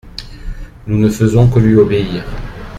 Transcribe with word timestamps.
Nous 0.87 0.97
ne 0.97 1.09
faisons 1.11 1.47
que 1.47 1.59
lui 1.59 1.75
obéir. 1.75 2.23